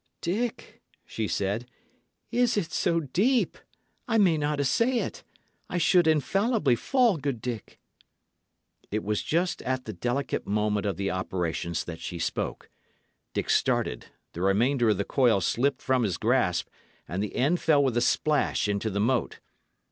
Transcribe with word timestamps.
"Dick," 0.21 0.81
she 1.05 1.27
said, 1.27 1.69
"is 2.31 2.57
it 2.57 2.71
so 2.71 3.01
deep? 3.01 3.55
I 4.07 4.17
may 4.17 4.35
not 4.35 4.59
essay 4.59 4.97
it. 5.01 5.23
I 5.69 5.77
should 5.77 6.07
infallibly 6.07 6.75
fall, 6.75 7.17
good 7.17 7.39
Dick." 7.39 7.77
It 8.89 9.03
was 9.03 9.21
just 9.21 9.61
at 9.61 9.85
the 9.85 9.93
delicate 9.93 10.47
moment 10.47 10.87
of 10.87 10.97
the 10.97 11.11
operations 11.11 11.83
that 11.83 11.99
she 11.99 12.17
spoke. 12.17 12.71
Dick 13.35 13.51
started; 13.51 14.07
the 14.33 14.41
remainder 14.41 14.89
of 14.89 14.97
the 14.97 15.05
coil 15.05 15.39
slipped 15.39 15.83
from 15.83 16.01
his 16.01 16.17
grasp, 16.17 16.67
and 17.07 17.21
the 17.21 17.35
end 17.35 17.59
fell 17.59 17.83
with 17.83 17.95
a 17.95 18.01
splash 18.01 18.67
into 18.67 18.89
the 18.89 18.99
moat. 18.99 19.39